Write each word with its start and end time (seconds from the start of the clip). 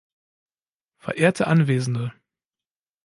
Verehrte 0.97 1.45
Anwesende! 1.45 2.11